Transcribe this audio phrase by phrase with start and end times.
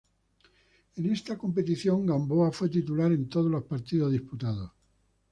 [0.95, 4.71] En esta competición, Gamboa fue titular en todos los partidos disputados.